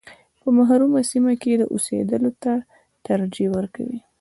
په 0.41 0.47
محرومه 0.57 1.01
سیمه 1.11 1.33
کې 1.41 1.51
اوسېدلو 1.73 2.31
ته 2.43 2.53
ترجیح 3.05 3.49
ورکوي. 3.55 3.99